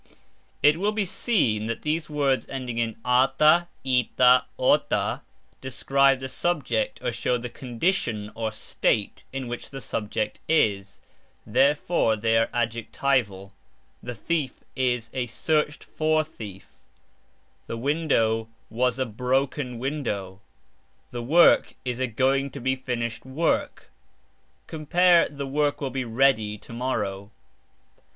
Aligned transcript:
It 0.63 0.77
will 0.77 0.93
be 0.93 1.05
seen 1.05 1.67
that 1.67 1.83
these 1.83 2.09
words 2.09 2.49
ending 2.49 2.79
in" 2.79 2.95
ata"," 3.05 3.67
ita"," 3.85 4.45
ota" 4.57 5.21
describe 5.61 6.21
the 6.21 6.27
subject 6.27 6.99
or 7.03 7.11
show 7.11 7.37
the 7.37 7.49
"condition" 7.49 8.31
or 8.33 8.51
"state" 8.51 9.23
in 9.31 9.47
which 9.47 9.69
the 9.69 9.79
subject 9.79 10.39
is, 10.49 11.01
therefore 11.45 12.15
they 12.15 12.35
are 12.35 12.49
adjectival; 12.51 13.53
the 14.01 14.15
thief 14.15 14.61
is 14.75 15.11
a 15.13 15.27
"searched 15.27 15.83
for" 15.83 16.23
thief, 16.23 16.79
the 17.67 17.77
window 17.77 18.47
was 18.71 18.97
a 18.97 19.05
"broken" 19.05 19.77
window, 19.77 20.41
the 21.11 21.21
work 21.21 21.75
is 21.85 21.99
a 21.99 22.07
"going 22.07 22.49
to 22.49 22.59
be 22.59 22.75
finished" 22.75 23.23
work 23.23 23.91
(compare 24.65 25.29
The 25.29 25.45
work 25.45 25.79
will 25.79 25.91
be 25.91 26.05
"ready" 26.05 26.57
to 26.57 26.73
morrow). 26.73 27.29